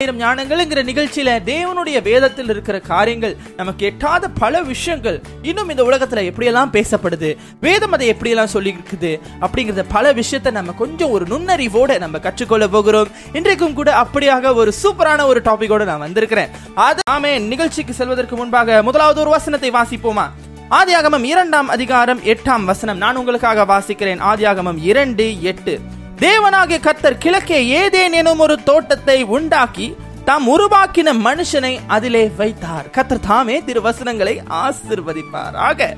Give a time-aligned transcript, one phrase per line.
[0.00, 6.72] ஆயிரம் ஞானங்கள்ங்கிற நிகழ்ச்சியில தேவனுடைய வேதத்தில் இருக்கிற காரியங்கள் நமக்கு எட்டாத பல விஷயங்கள் இன்னும் இந்த உலகத்துல எப்படியெல்லாம்
[6.72, 12.68] பேசப்படுது வேதம் அதை எப்படியெல்லாம் சொல்லி இருக்குது அப்படிங்கிறத பல விஷயத்தை நம்ம கொஞ்சம் ஒரு நுண்ணறிவோட நம்ம கற்றுக்கொள்ள
[12.68, 13.10] போகிறோம்.
[13.32, 16.50] இன்றைக்கும் கூட அப்படியாக ஒரு சூப்பரான ஒரு டாபிக்கோட நான் வந்திருக்கிறேன்.
[16.74, 20.28] அது ஆமே நிகழ்ச்சிக்கு செல்வதற்கு முன்பாக முதலாவது ஒரு வசனத்தை வாசிப்போமா?
[20.70, 22.96] ஆதியாகமம் இரண்டாம் அதிகாரம் எட்டாம் வசனம்.
[22.96, 24.22] நான் உங்களுக்காக வாசிக்கிறேன்.
[24.32, 25.80] ஆதியாகமம் இரண்டு எட்டு.
[26.20, 32.90] தேவனாகிய கர்த்தர் கிழக்கே ஏதேன் எனும் ஒரு தோட்டத்தை உண்டாக்கி தாம் உருவாக்கின மனுஷனை அதிலே வைத்தார்.
[32.90, 35.96] கர்த்தர் தாமே திருவசனங்களை ஆசிர்வதிப்பாராக.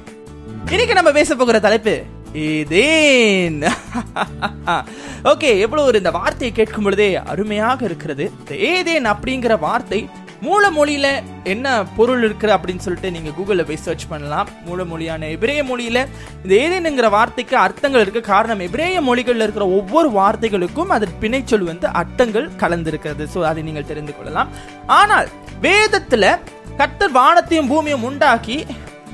[0.71, 3.63] இன்னைக்கு நம்ம பேச போகிற தலைப்பு ஏதேன்.
[5.25, 8.33] ஓகே எவ்வளவு ஒரு இந்த வார்த்தையை கேட்கும் பொழுதே அருமையாக இருக்கிறது.
[8.49, 10.09] ஏதேன் அப்படிங்கிற வார்த்தை
[10.47, 11.07] மூல மொழியில
[11.53, 11.67] என்ன
[11.97, 14.49] பொருள் இருக்கிற அப்படின்னு சொல்லிட்டு நீங்க கூகுளில் போய் சர்ச் பண்ணலாம்.
[14.67, 15.99] மூல மொழியான எபிரேய மொழியில
[16.43, 22.49] இந்த ஏதேனுங்கிற வார்த்தைக்கு அர்த்தங்கள் இருக்கு காரணம் எபிரேய மொழிகளில் இருக்கிற ஒவ்வொரு வார்த்தைகளுக்கும் அதன் பிணைச்சொல் வந்து அர்த்தங்கள்
[22.63, 23.27] கலந்திருக்கிறது.
[23.35, 24.53] ஸோ அதை நீங்கள் தெரிந்து கொள்ளலாம்.
[25.01, 25.29] ஆனால்
[25.67, 26.39] வேதத்துல
[26.77, 28.59] கர்த்தர் வானத்தையும் பூமியும் உண்டாக்கி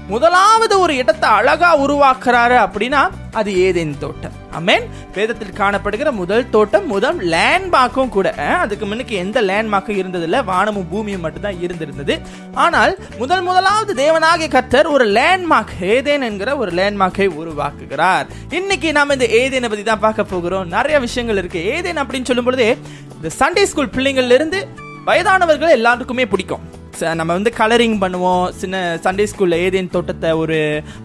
[0.08, 3.02] முதலாவது ஒரு இடத்தை அழகா உருவாக்குறாரு அப்படின்னா
[3.32, 4.38] அது ஏதேன் தோட்டம்.
[4.58, 8.32] அமேன் வேதத்தில் காணப்படுகிற முதல் தோட்டம் முதல் லேண்ட்மார்க்கும் கூட.
[8.34, 10.44] அதுக்கு முன்னுக்கு எந்த லேண்ட்மார்க்கும் இருந்ததில்ல.
[10.44, 12.20] வானமும் பூமியும் மட்டும்தான் இருந்திருந்தது.
[12.54, 18.26] ஆனால் முதல் முதலாவது தேவனாகிய கத்தர் ஒரு லேண்ட்மார்க் ஏதேன் என்கிற ஒரு லேண்ட்மார்க்கை உருவாக்குகிறார்.
[18.50, 20.68] இன்னைக்கு நாம இந்த ஏதேனை பத்தி தான் பார்க்க போகிறோம்.
[20.68, 21.62] நிறைய விஷயங்கள் இருக்கு.
[21.74, 22.76] ஏதேன் அப்படின்னு சொல்லும் பொழுது
[23.16, 24.66] இந்த சண்டே ஸ்கூல் பிள்ளைங்கள்ல இருந்து
[25.04, 26.73] வயதானவர்கள் எல்லாருக்குமே பிடிக்கும்.
[27.02, 28.44] Uh, நம்ம வந்து கலரிங் பண்ணுவோம்.
[28.60, 30.58] சின்ன சண்டே ஸ்கூலில் ஏதேன் தோட்டத்தை ஒரு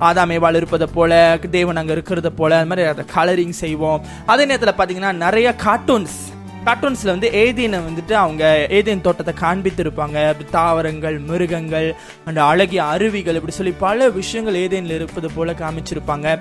[0.08, 1.14] ஆதாமேவால் இருப்பதை போல
[1.56, 4.04] தேவன் அங்கே இருக்கிறத போல் அது மாதிரி அதை கலரிங் செய்வோம்.
[4.32, 6.18] அதே நேரத்தில் பார்த்தீங்கன்னா நிறைய கார்ட்டூன்ஸ்
[6.68, 8.44] கார்ட்டூன்ஸில் வந்து ஏதேனை வந்துட்டு அவங்க
[8.78, 10.18] ஏதேன் தோட்டத்தை காண்பித்திருப்பாங்க.
[10.32, 11.90] அப்படி தாவரங்கள் மிருகங்கள்
[12.28, 16.38] அண்ட் அழகிய அருவிகள் இப்படி சொல்லி பல விஷயங்கள் ஏதேனில் இருப்பது போல காமிச்சிருப்பாங்க.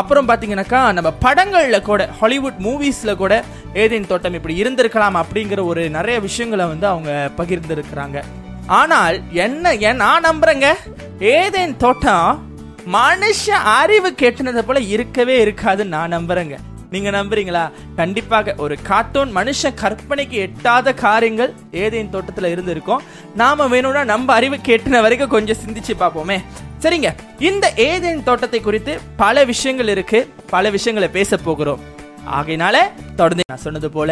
[0.00, 3.42] அப்புறம் பார்த்தீங்கன்னாக்கா நம்ம படங்களில் கூட ஹாலிவுட் மூவிஸில் கூட
[3.84, 8.20] ஏதேன் தோட்டம் இப்படி இருந்திருக்கலாம் அப்படிங்கிற ஒரு நிறைய விஷயங்களை வந்து அவங்க பகிர்ந்திருக்கிறாங்க.
[8.66, 10.74] ஆனால் என்ன ஏன் நான் நம்புறேங்க?
[11.18, 12.52] ஏதேன் தோட்டம்
[12.92, 16.56] மனுஷ அறிவு கெட்டினதை போல இருக்கவே இருக்காதுன்னு நான் நம்புறேங்க.
[16.90, 17.70] நீங்க நம்புறீங்களா?
[17.96, 23.02] கண்டிப்பாக ஒரு கார்ட்டூன் மனுஷ கற்பனைக்கு எட்டாத காரியங்கள் ஏதேன் தோட்டத்துல இருந்து இருக்கும்
[23.34, 26.42] நாம வேணும்னா நம்ம அறிவு கேட்டின வரைக்கும் கொஞ்சம் சிந்திச்சு பார்ப்போமே.
[26.80, 27.14] சரிங்க.
[27.38, 30.28] இந்த ஏதேன் தோட்டத்தை குறித்து பல விஷயங்கள் இருக்கு.
[30.50, 31.92] பல விஷயங்களை பேச போகிறோம்.
[32.38, 32.76] ஆகையினால
[33.20, 34.10] தொடர்ந்து நான் சொன்னது போல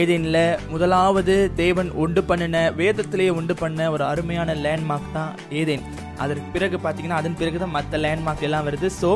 [0.00, 5.84] ஏதேனில் முதலாவது தேவன் உண்டு பண்ணின வேதத்திலேயே உண்டு பண்ண ஒரு அருமையான லேண்ட்மார்க் தான் ஏதேன்.
[6.22, 8.88] அதற்கு பிறகு பார்த்தீங்கன்னா அதன் பிறகு தான் மற்ற லேண்ட்மார்க் எல்லாம் வருது.
[9.00, 9.10] ஸோ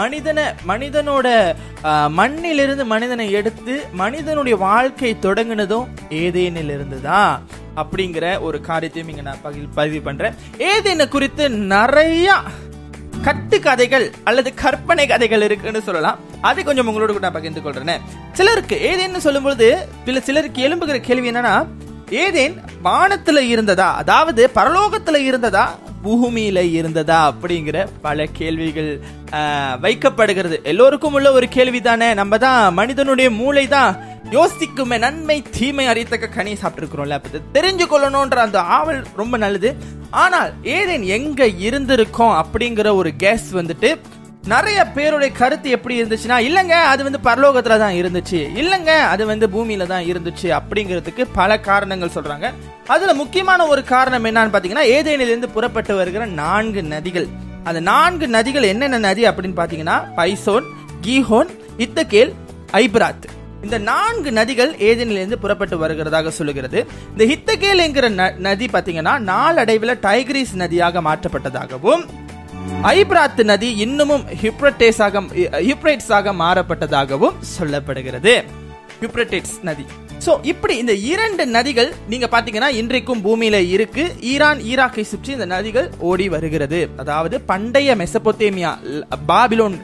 [0.00, 1.28] மனிதனை மனிதனோட
[2.20, 5.88] மண்ணிலிருந்து மனிதனை எடுத்து மனிதனுடைய வாழ்க்கை தொடங்கினதும்
[6.22, 7.32] ஏதேனிலிருந்து தான்
[7.82, 10.36] அப்படிங்கிற ஒரு காரியத்தையும் இங்கே நான் பகிர் பதிவு பண்றேன்.
[10.72, 11.44] ஏதேனை குறித்து
[11.74, 12.36] நிறையா
[13.26, 16.18] கட்டு கதைகள் அல்லது கற்பனை கதைகள் இருக்குன்னு சொல்லலாம்.
[16.48, 18.02] அதை கொஞ்சம் உங்களோட கூட நான் பகிர்ந்து கொள்றேன்.
[18.38, 19.68] சிலருக்கு ஏதேன்னு சொல்லும்பொழுது
[20.06, 21.54] சில சிலருக்கு எழும்புகிற கேள்வி என்னன்னா
[22.24, 22.54] ஏதேன்
[22.84, 23.88] வானத்துல இருந்ததா?
[24.02, 25.64] அதாவது பரலோகத்துல இருந்ததா?
[26.04, 27.18] பூமியில இருந்ததா?
[27.32, 28.92] அப்படிங்கிற பல கேள்விகள்
[29.84, 30.56] வைக்கப்படுகிறது.
[30.70, 33.92] எல்லோருக்கும் உள்ள ஒரு கேள்வி தானே நம்ம தான் மனிதனுடைய மூளை தான்
[34.36, 37.18] யோசிக்குமே நன்மை தீமை அறியத்தக்க கனி சாப்பிட்டுருக்குறோம்ல.
[37.18, 39.70] அப்போ தெரிஞ்சு கொள்ளணுன்ற அந்த ஆவல் ரொம்ப நல்லது.
[40.10, 43.90] ஆனால் ஏதேன் எங்கே இருந்திருக்கோம் அப்படிங்கிற ஒரு கேஸ் வந்துட்டு
[44.52, 48.38] நிறைய பேருடைய கருத்து எப்படி இருந்துச்சுன்னா இல்லைங்க அது வந்து பரலோகத்தில் தான் இருந்துச்சு.
[48.60, 52.48] இல்லைங்க அது வந்து பூமியில தான் இருந்துச்சு அப்படிங்கிறதுக்கு பல காரணங்கள் சொல்கிறாங்க
[52.94, 57.28] அதில் முக்கியமான ஒரு காரணம் என்னன்னு பார்த்தீங்கன்னா ஏதேனிலிருந்து புறப்பட்டு வருகிற நான்கு நதிகள்.
[57.64, 60.68] அந்த நான்கு நதிகள் என்னென்ன நதி அப்படின்னு பார்த்தீங்கன்னா பைசோன்
[61.06, 61.52] கீஹோன்
[61.86, 62.32] இத்தகேல்
[62.72, 63.26] ஐப்ராத்.
[63.62, 66.86] இந்த நான்கு நதிகள் ஏதேனிலிருந்து புறப்பட்டு வருகிறதாக சொல்லுகிறது.
[67.16, 72.06] இந்த ஹித்தகேல் என்கிற ந- நதி பாத்தீங்கன்னா நாளடைவில் டைகிரிஸ் நதியாக மாற்றப்பட்டதாகவும்
[72.82, 75.22] ஐப்ராத் நதி இன்னமும் ஹிப்ரட்டேஸாக
[75.52, 78.44] ஹிப்ரைட்ஸாக மாறப்பட்டதாகவும் சொல்லப்படுகிறது.
[79.00, 79.84] ஹிப்ரட்டேட்ஸ் நதி.
[80.26, 84.12] சோ இப்படி இந்த இரண்டு நதிகள் நீங்க பாத்தீங்கன்னா இன்றைக்கும் பூமியில இருக்கு.
[84.20, 86.88] ஈரான் ஈராக்கை சுற்றி இந்த நதிகள் ஓடி வருகிறது.
[86.96, 88.78] அதாவது பண்டைய மெசபொத்தேமியா
[89.28, 89.80] பாபிலோன்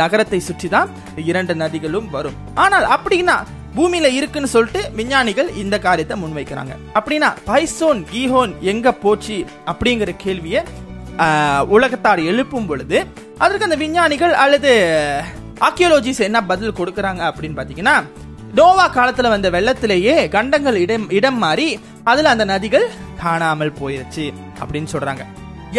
[0.00, 0.88] நகரத்தை சுற்றி தான்
[1.30, 2.38] இரண்டு நதிகளும் வரும்.
[2.64, 3.36] ஆனால் அப்படின்னா
[3.76, 6.72] பூமியில இருக்குன்னு சொல்லிட்டு விஞ்ஞானிகள் இந்த காரியத்தை முன்வைக்கிறாங்க.
[6.98, 9.38] அப்படின்னா பைசோன் கீஹோன் எங்க போச்சு
[9.72, 10.62] அப்படிங்கிற கேள்வியை
[11.76, 12.98] உலகத்தார் எழுப்பும் பொழுது
[13.44, 14.70] அதற்கு அந்த விஞ்ஞானிகள் அல்லது
[15.66, 17.96] ஆர்கியோலஜிஸ் என்ன பதில் கொடுக்கறாங்க அப்படின்னு பாத்தீங்கன்னா
[18.58, 21.68] நோவா காலத்துல வந்த வெள்ளத்திலேயே கண்டங்கள் இடம் இடம் மாறி
[22.10, 22.86] அதுல அந்த நதிகள்
[23.22, 24.24] காணாமல் போயிருச்சு
[24.60, 25.24] அப்படின்னு சொல்றாங்க.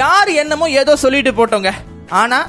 [0.01, 1.71] யார் என்னமோ ஏதோ சொல்லிட்டு போட்டோங்க.
[2.21, 2.39] ஆனா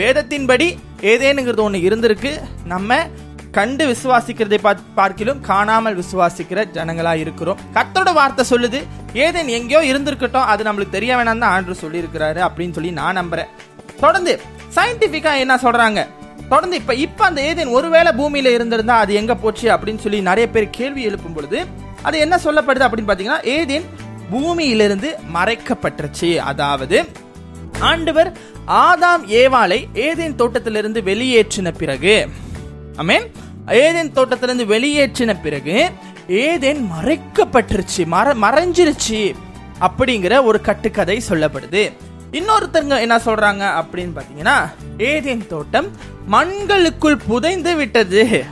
[0.00, 0.68] வேதத்தின்படி
[1.00, 2.32] ஏதேனுங்கிறது ஒன்று இருந்திருக்கு.
[2.64, 2.98] நம்ம
[3.50, 7.60] கண்டு விசுவாசிக்கிறதை பார்க்கிலும் காணாமல் விசுவாசிக்கிற ஜனங்களா இருக்கிறோம்.
[7.74, 8.80] கத்தோட வார்த்தை சொல்லுது
[9.12, 13.52] ஏதேன் எங்கேயோ இருந்திருக்கட்டும் அது நம்மளுக்கு தெரிய வேணாம் தான் ஆண்டு சொல்லியிருக்கிறாரு அப்படின்னு சொல்லி நான் நம்புறேன்.
[14.00, 14.40] தொடர்ந்து
[14.76, 16.06] சயின்டிஃபிக்காக என்ன சொல்றாங்க?
[16.48, 20.70] தொடர்ந்து இப்ப இப்ப அந்த ஏதேன் ஒருவேளை பூமியில இருந்திருந்தா அது எங்க போச்சு அப்படின்னு சொல்லி நிறைய பேர்
[20.70, 21.64] கேள்வி எழுப்பும் பொழுது
[22.02, 23.86] அது என்ன சொல்லப்படுது அப்படின்னு பாத்தீங்கன்னா ஏதேன்
[24.30, 26.36] பூமியிலிருந்து மறைக்கப்பட்டுருச்சு.
[26.36, 27.08] அதாவது
[27.80, 28.32] ஆண்டவர்
[28.66, 32.28] ஆதாம் ஏவாளை ஏதேன் தோட்டத்திலிருந்து வெளியேற்றின பிறகு
[32.96, 33.32] ஆமென்.
[33.66, 35.90] ஏதேன் தோட்டத்திலிருந்து வெளியேற்றின பிறகு
[36.28, 39.34] ஏதேன் மறைக்கப்பட்டுருச்சு மற மறைஞ்சிருச்சு
[39.80, 41.92] அப்படிங்கிற ஒரு கட்டுக்கதை சொல்லப்படுது.
[42.32, 45.90] இன்னொருத்தருங்க என்ன சொல்றாங்க அப்படின்னு பாத்தீங்கன்னா ஏதேன் தோட்டம்
[46.26, 48.44] மண்களுக்குள் புதைந்து விட்டது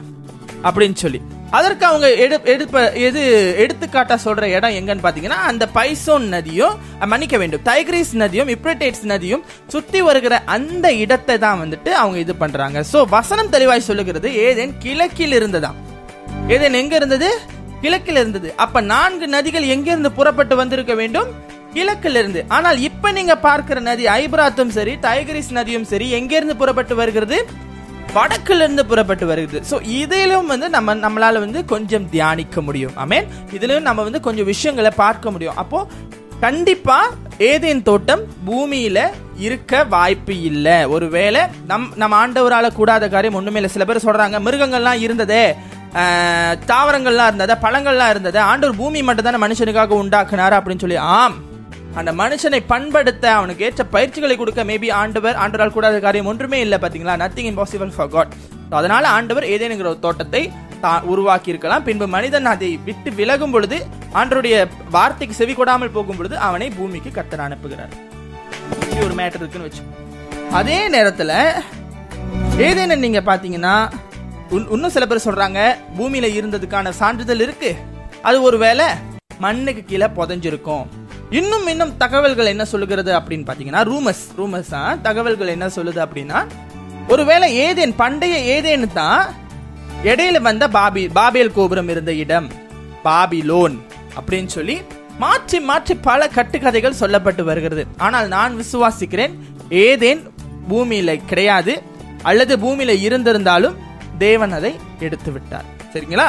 [0.62, 1.22] அப்படின்னு சொல்லி.
[1.56, 3.22] அதற்கு அவங்க எடு எடுப்ப எது
[3.64, 6.76] எடுத்துக்காட்டா சொல்ற இடம் எங்கன்னு பாத்தீங்கன்னா அந்த பைசோன் நதியும்
[7.12, 9.42] மன்னிக்க வேண்டும் டைக்ரீஸ் நதியும் இப்ரேட்டேட்ஸ் நதியும்
[9.74, 12.78] சுத்தி வருகிற அந்த இடத்தை தான் வந்துட்டு அவங்க இது பண்றாங்க.
[12.92, 15.78] சோ வசனம் தெளிவாய் சொல்லுகிறது ஏதேன் கிழக்கில் இருந்ததாம்.
[16.54, 17.30] ஏதேன் எங்க இருந்தது?
[17.82, 18.48] கிழக்கில் இருந்தது.
[18.64, 21.28] அப்ப நான்கு நதிகள் எங்கிருந்து புறப்பட்டு வந்திருக்க வேண்டும்?
[21.74, 22.40] கிழக்கில் இருந்து.
[22.56, 27.38] ஆனால் இப்ப நீங்க பார்க்கிற நதி ஐப்ராத்தும் சரி டைகரிஸ் நதியும் சரி எங்கிருந்து புறப்பட்டு வருகிறது?
[28.14, 29.66] வடக்குல இருந்து புறப்பட்டு வருகிறது.
[29.70, 32.94] ஸோ இதிலும் வந்து நம்ம நம்மளால வந்து கொஞ்சம் தியானிக்க முடியும்.
[33.04, 33.26] அமேன்
[33.56, 35.56] இதுலயும் நம்ம வந்து கொஞ்சம் விஷயங்களை பார்க்க முடியும்.
[35.56, 35.78] அப்போ
[36.40, 36.98] கண்டிப்பா
[37.38, 38.98] ஏதேன் தோட்டம் பூமியில
[39.36, 40.84] இருக்க வாய்ப்பு இல்லை.
[40.86, 43.72] ஒருவேளை நம் நம்ம ஆண்டவரால கூடாத காரியம் ஒண்ணுமே இல்லை.
[43.72, 45.44] சில பேர் சொல்றாங்க மிருகங்கள்லாம் இருந்ததே
[46.70, 50.96] தாவரங்கள்லாம் இருந்ததே பழங்கள்லாம் இருந்ததே ஆண்டவர் பூமி மட்டும் தானே மனுஷனுக்காக உண்டாக்குனாரு அப்படின்னு சொல்லி.
[51.18, 51.36] ஆம்.
[51.94, 57.16] அந்த மனுஷனை பண்படுத்த அவனுக்கு ஏற்ற பயிற்சிகளை கொடுக்க மேபி ஆண்டவர் ஆண்டவரால் கூடாத காரியம் ஒன்றுமே இல்லை பாத்தீங்களா
[57.16, 58.32] நத்திங் இம்பாசிபிள் ஃபார் காட்
[58.70, 64.68] அதனால ஆண்டவர் ஏதேனுங்கிற ஒரு தோட்டத்தை தான் உருவாக்கி இருக்கலாம் பின்பு மனிதன் அதை விட்டு விலகும் பொழுது ஆண்டருடைய
[64.90, 67.94] வார்த்தைக்கு செவி கொடாமல் போகும் பொழுது அவனை பூமிக்கு கத்தர் அனுப்புகிறார்.
[69.04, 69.82] ஒரு மேட்டர் இருக்குன்னு வச்சு.
[70.50, 71.32] அதே நேரத்துல
[72.56, 73.90] ஏதேன்னு நீங்க பாத்தீங்கன்னா
[74.50, 75.60] உன்- இன்னும் சில பேர் சொல்றாங்க
[75.98, 77.76] பூமியில இருந்ததுக்கான சான்றிதழ் இருக்கு.
[78.22, 78.86] அது ஒருவேளை
[79.38, 80.84] மண்ணுக்கு கீழே புதைஞ்சிருக்கும்.
[81.38, 84.72] இன்னும் இன்னும் தகவல்கள் என்ன சொல்லுகிறது அப்படின்னு பாத்தீங்கன்னா ரூமஸ் ரூமஸ்
[85.02, 86.40] தகவல்கள் என்ன சொல்லுது அப்படின்னா
[87.08, 89.22] ஒருவேளை ஏதேன் பண்டைய ஏதேன்னு தான்
[90.04, 92.48] இடையில வந்த பாபி பாபேல் கோபுரம் இருந்த இடம்
[93.04, 93.76] பாபிலோன்
[94.16, 94.76] அப்படின்னு சொல்லி
[95.18, 97.86] மாற்றி மாற்றி பல கட்டுக்கதைகள் சொல்லப்பட்டு வருகிறது.
[97.96, 99.34] ஆனால் நான் விசுவாசிக்கிறேன்
[99.68, 100.22] ஏதேன்
[100.70, 101.82] பூமியில கிடையாது
[102.22, 103.76] அல்லது பூமியில இருந்திருந்தாலும்
[104.18, 106.26] தேவன் அதை எடுத்து விட்டார் சரிங்களா?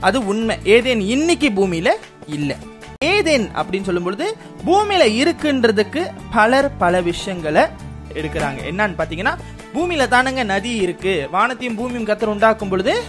[0.00, 0.56] அது உண்மை.
[0.64, 1.88] ஏதேன் இன்னைக்கு பூமியில
[2.26, 2.56] இல்லை.
[3.04, 7.62] ஏதேன் அப்படின்னு சொல்லும் பொழுது பூமியில இருக்குன்றதுக்கு பலர் பல விஷயங்களை
[8.12, 8.58] எடுக்கிறாங்க.
[8.70, 9.36] என்னன்னு பாத்தீங்கன்னா
[9.74, 11.28] பூமியில தானங்க நதி இருக்கு.
[11.30, 13.02] வானத்தையும் பூமியும் கத்தர் உண்டாக்கும் பொழுது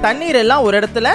[0.00, 1.12] தண்ணீர் எல்லாம் ஒரு இடத்துல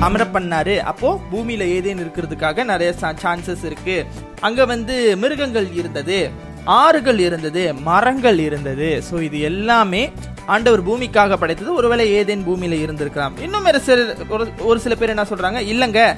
[0.00, 0.78] அமர பண்ணாரு.
[0.78, 4.06] அப்போ பூமியில ஏதேன் இருக்கிறதுக்காக நிறைய சான்சஸ் இருக்கு.
[4.40, 6.30] அங்க வந்து மிருகங்கள் இருந்தது
[6.64, 9.02] ஆறுகள் இருந்தது மரங்கள் இருந்தது.
[9.10, 10.12] ஸோ இது எல்லாமே
[10.46, 11.74] ஆண்டவர் பூமிக்காக படைத்தது.
[11.74, 13.40] ஒருவேளை ஏதேன் பூமியில இருந்திருக்கலாம்.
[13.40, 15.62] இன்னும் ஒரு சில ஒரு- ஒரு சில பேர் என்ன சொல்றாங்க?
[15.62, 16.16] இல்லங்க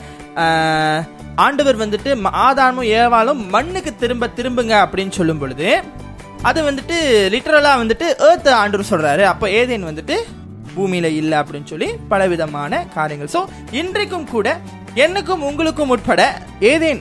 [1.44, 2.10] ஆண்டவர் வந்துட்டு
[2.46, 2.88] ஆதானும்
[3.18, 5.68] ஆதாமும் மண்ணுக்கு திரும்ப திரும்புங்க அப்படின்னு சொல்லும் பொழுது
[6.48, 6.96] அது வந்துட்டு
[7.34, 9.22] லிட்டரலா வந்துட்டு ஏர்த் ஆண்டவர் சொல்றாரு.
[9.32, 10.16] அப்ப ஏதேன் வந்துட்டு
[10.74, 13.32] பூமியில இல்ல அப்படின்னு சொல்லி பலவிதமான காரியங்கள்.
[13.34, 13.40] சோ
[13.80, 14.48] இன்றைக்கும் கூட
[15.04, 16.22] எனக்கும் உங்களுக்கும் உட்பட
[16.72, 17.00] ஏதேன்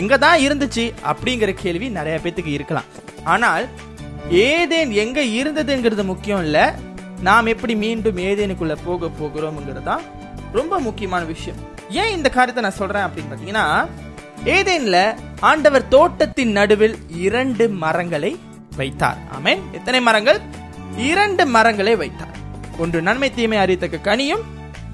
[0.00, 2.88] எங்க தான் இருந்துச்சு அப்படிங்கிற கேள்வி நிறைய பேத்துக்கு இருக்கலாம்.
[3.34, 3.66] ஆனால்
[4.30, 6.58] ஏதேன் எங்க இருந்ததுங்கிறது முக்கியம் இல்ல.
[7.28, 10.04] நாம் எப்படி மீண்டும் ஏதேனுக்குள்ள போக போகிறோம்ங்கிறது தான்
[10.52, 11.60] ரொம்ப முக்கியமான விஷயம்.
[12.00, 13.66] ஏன் இந்த காரியத்தை நான் சொல்றேன் அப்படின்னு பாத்தீங்கன்னா
[14.56, 14.98] ஏதேன்ல
[15.50, 16.96] ஆண்டவர் தோட்டத்தின் நடுவில்
[17.26, 18.32] இரண்டு மரங்களை
[18.80, 19.18] வைத்தார்.
[19.36, 19.60] ஆமேன்.
[19.78, 20.40] எத்தனை மரங்கள்?
[21.10, 22.34] இரண்டு மரங்களை வைத்தார்.
[22.82, 24.42] ஒன்று நன்மை தீமை அறியத்தக்க கனியும்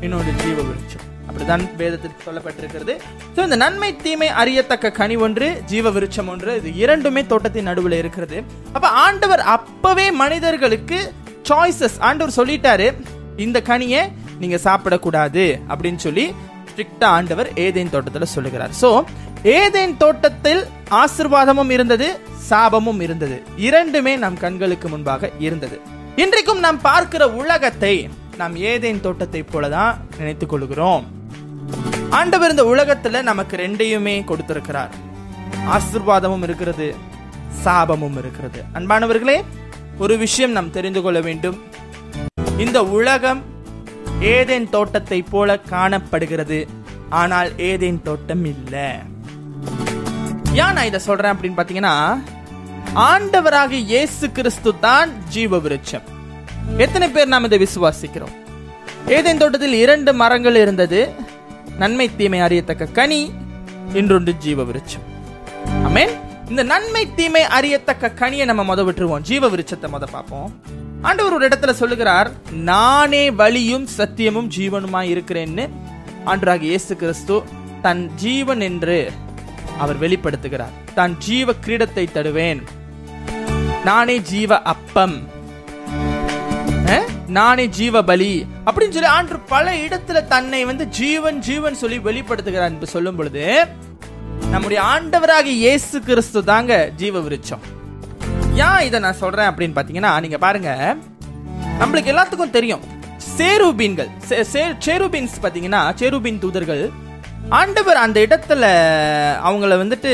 [0.04, 1.06] இன்னொன்று ஜீவ விருட்சம்.
[1.28, 2.94] அப்படிதான் வேதத்தில் சொல்லப்பட்டிருக்கிறது.
[3.34, 8.38] ஸோ இந்த நன்மை தீமை அறியத்தக்க கனி ஒன்று ஜீவ விருட்சம் ஒன்று இது இரண்டுமே தோட்டத்தின் நடுவில் இருக்கிறது.
[8.76, 11.00] அப்ப ஆண்டவர் அப்பவே மனிதர்களுக்கு
[11.50, 12.88] சாய்ஸஸ் ஆண்டவர் சொல்லிட்டாரு
[13.36, 14.02] இந்த கனியை
[14.38, 16.26] நீங்க சாப்பிடக்கூடாது அப்படின்னு சொல்லி
[16.72, 18.72] ஸ்ட்ரிக்டா ஆண்டவர் ஏதேன் தோட்டத்தில் சொல்லுகிறார்.
[18.82, 18.90] சோ
[19.42, 20.62] ஏதேன் தோட்டத்தில்
[21.02, 22.08] ஆசிர்வாதமும் இருந்தது
[22.50, 23.42] சாபமும் இருந்தது.
[23.56, 25.80] இரண்டுமே நம் கண்களுக்கு முன்பாக இருந்தது.
[26.16, 27.94] இன்றைக்கும் நாம் பார்க்கிற உலகத்தை
[28.40, 31.04] நாம் ஏதேன் தோட்டத்தை போலதான் நினைத்துக் கொள்கிறோம்.
[32.10, 34.92] ஆண்டவர் இந்த உலகத்துல நமக்கு ரெண்டையுமே கொடுத்திருக்கிறார்.
[35.76, 36.94] ஆசிர்வாதமும் இருக்கிறது
[37.64, 38.60] சாபமும் இருக்கிறது.
[38.78, 39.36] அன்பானவர்களே
[39.98, 41.58] ஒரு விஷயம் நாம் தெரிந்து கொள்ள வேண்டும்.
[42.64, 43.40] இந்த உலகம்
[44.30, 46.58] ஏதேன் தோட்டத்தை போல காணப்படுகிறது.
[47.20, 48.74] ஆனால் ஏதேன் தோட்டம் இல்ல.
[50.62, 51.94] ஏன் நான் இதை சொல்றேன் அப்படின்னு பாத்தீங்கன்னா
[53.08, 56.06] ஆண்டவராக இயேசு கிறிஸ்து தான் ஜீவ விருட்சம்
[56.84, 58.34] எத்தனை பேர் நாம் இதை விசுவாசிக்கிறோம்?
[59.16, 61.00] ஏதேன் தோட்டத்தில் இரண்டு மரங்கள் இருந்தது.
[61.82, 63.20] நன்மை தீமை அறியத்தக்க கனி
[64.00, 65.06] இன்றொன்று ஜீவ விருட்சம்
[65.88, 66.12] ஆமென்
[66.50, 69.24] இந்த நன்மை தீமை அறியத்தக்க கனியை நம்ம முத விட்டுருவோம்.
[69.30, 70.50] ஜீவ விருட்சத்தை முத பார்ப்போம்.
[71.08, 72.28] ஆண்டவர் ஒரு இடத்துல சொல்லுகிறார்
[72.70, 75.64] நானே வழியும் சத்தியமும் ஜீவனுமாய் இருக்கிறேன்னு.
[76.30, 77.36] ஆண்டராக இயேசு கிறிஸ்து
[77.86, 78.98] தன் ஜீவன் என்று
[79.82, 80.74] அவர் வெளிப்படுத்துகிறார்.
[80.98, 82.62] தான் ஜீவ கிரீடத்தை தடுவேன்
[83.88, 85.16] நானே ஜீவ அப்பம்.
[87.36, 88.32] நானே ஜீவ பலி.
[88.66, 93.44] அப்படின்னு சொல்லி ஆண்டு பல இடத்துல தன்னை வந்து ஜீவன் ஜீவன் சொல்லி வெளிப்படுத்துகிறார் என்று சொல்லும் பொழுது
[94.52, 97.62] நம்முடைய ஆண்டவராக இயேசு கிறிஸ்து தாங்க ஜீவ விருட்சம்.
[98.54, 100.96] ஏன் இதை நான் சொல்கிறேன் அப்படின்னு பார்த்தீங்கன்னா நீங்கள் பாருங்க.
[101.80, 102.80] நம்மளுக்கு எல்லாத்துக்கும் தெரியும்.
[103.38, 106.90] சேருபீன்கள் சே- சே- சேருபீன்ஸ் பாத்தீங்கன்னா சேருபீன் தூதர்கள்
[107.48, 108.64] ஆண்டவர் அந்த இடத்துல
[109.48, 110.12] அவங்கள வந்துட்டு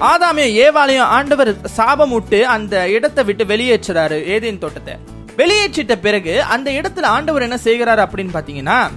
[0.00, 4.94] ஆதாமையும் ஏவாலையும் ஆண்டவர் சாபம் விட்டு அந்த இடத்தை விட்டு வெளியேற்றுறாரு ஏதேன் தோட்டத்தை.
[5.36, 8.90] வெளியேற்றிட்ட பிறகு அந்த இடத்துல ஆண்டவர் என்ன செய்கிறாரு அப்படின்னு பார்த்தீங்கன்னா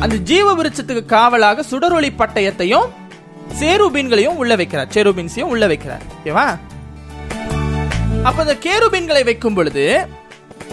[0.00, 2.88] அந்த ஜீவ விருட்சத்துக்கு காவலாக சுடரொளி பட்டயத்தையும்
[3.60, 4.88] சேருபீன்களையும் உள்ள வைக்கிறார்.
[4.94, 6.00] சேருபீன்ஸையும் உள்ள வைக்கிறார்.
[6.24, 6.58] ஓகேவா?
[8.26, 9.84] அப்ப அந்த கேருபீன்களை வைக்கும் பொழுது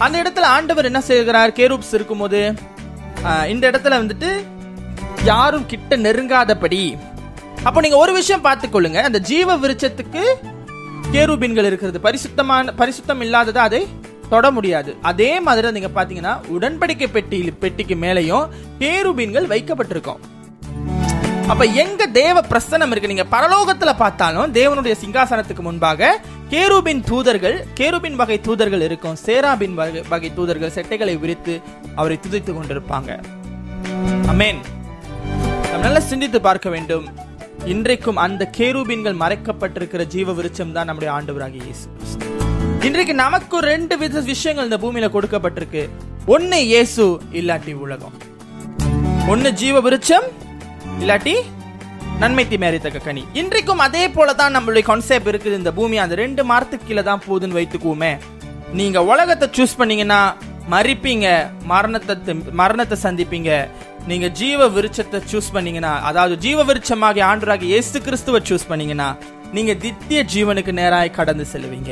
[0.05, 1.51] அந்த இடத்துல ஆண்டவர் என்ன செய்கிறார்?
[1.59, 2.39] கேரூப்ஸ் இருக்கும்போது
[3.53, 4.29] இந்த இடத்துல வந்துட்டு
[5.29, 6.81] யாரும் கிட்ட நெருங்காதபடி.
[7.67, 10.23] அப்ப நீங்க ஒரு விஷயம் பார்த்துக்கொள்ளுங்க அந்த ஜீவ விருட்சத்துக்கு
[11.13, 11.99] கேருபீன்கள் இருக்கிறது.
[12.07, 13.81] பரிசுத்தமான பரிசுத்தம் இல்லாதது அதை
[14.29, 14.91] தொட முடியாது.
[15.11, 18.47] அதே மாதிரி நீங்க பாத்தீங்கன்னா உடன்படிக்கை பெட்டி பெட்டிக்கு மேலேயும்
[18.79, 20.21] கேருபீன்கள் வைக்கப்பட்டிருக்கும்.
[21.53, 23.09] அப்ப எங்க தேவ பிரசனம் இருக்கு?
[23.11, 26.09] நீங்க பரலோகத்துல பார்த்தாலும் தேவனுடைய சிங்காசனத்துக்கு முன்பாக
[26.53, 29.17] கேருபின் தூதர்கள் கேருபின் வகை தூதர்கள் இருக்கும்.
[29.25, 29.75] சேராபின்
[30.13, 31.53] வகை தூதர்கள் செட்டைகளை விரித்து
[31.99, 33.09] அவரை துதித்துக் கொண்டிருப்பாங்க.
[34.33, 34.61] அமேன்
[35.69, 37.05] நாம் நல்லா சிந்தித்து பார்க்க வேண்டும்.
[37.73, 41.85] இன்றைக்கும் அந்த கேருபீன்கள் மறைக்கப்பட்டிருக்கிற ஜீவ விருச்சம் தான் நம்முடைய ஆண்டவராக இயேசு
[42.87, 45.83] இன்றைக்கு நமக்கு ரெண்டு வித விஷயங்கள் இந்த பூமியில கொடுக்கப்பட்டிருக்கு.
[46.35, 47.05] ஒன்னு இயேசு
[47.41, 48.17] இல்லாட்டி உலகம்.
[49.33, 50.27] ஒன்னு ஜீவ விருச்சம்
[51.03, 51.33] இல்லாட்டி
[52.21, 53.23] நன்மை தீமையறித்தக்க கனி.
[53.39, 55.57] இன்றைக்கும் அதே போல தான் நம்மளுடைய கான்செப்ட் இருக்குது.
[55.61, 58.11] இந்த பூமி அந்த ரெண்டு மரத்துக்கு கீழே தான் போகுதுன்னு வைத்துக்குவோமே.
[58.79, 60.19] நீங்க உலகத்தை சூஸ் பண்ணீங்கன்னா
[60.73, 61.27] மறிப்பீங்க
[61.71, 63.51] மரணத்தை மரணத்தை சந்திப்பீங்க.
[64.11, 69.09] நீங்க ஜீவ விருட்சத்தை சூஸ் பண்ணீங்கன்னா அதாவது ஜீவ விருட்சமாகிய ஆண்டராக இயேசு கிறிஸ்துவை சூஸ் பண்ணீங்கன்னா
[69.57, 71.91] நீங்க தித்திய ஜீவனுக்கு நேராய் கடந்து செல்வீங்க.